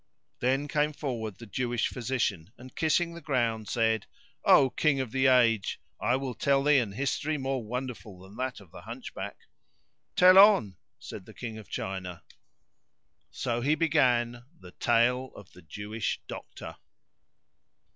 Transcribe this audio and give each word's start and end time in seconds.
Then 0.39 0.67
came 0.67 0.93
forward 0.93 1.37
the 1.37 1.45
Jewish 1.45 1.87
physician 1.87 2.51
and 2.57 2.75
kissing 2.75 3.13
the 3.13 3.21
ground 3.21 3.69
said, 3.69 4.07
"O 4.43 4.71
King 4.71 4.99
of 4.99 5.11
the 5.11 5.27
age, 5.27 5.79
I 6.01 6.15
will 6.15 6.33
tell 6.33 6.63
thee 6.63 6.79
an 6.79 6.93
history 6.93 7.37
more 7.37 7.63
wonderful 7.63 8.19
than 8.19 8.35
that 8.37 8.59
of 8.59 8.71
the 8.71 8.81
Hunchback." 8.81 9.37
"Tell 10.15 10.39
on," 10.39 10.75
said 10.97 11.25
the 11.27 11.35
King 11.35 11.59
of 11.59 11.69
China; 11.69 12.23
so 13.29 13.61
he 13.61 13.75
began 13.75 14.43
the 14.59 14.71
Tale 14.71 15.29
of 15.35 15.51
the 15.51 15.61
Jewish 15.61 16.19
Doctor. 16.27 16.77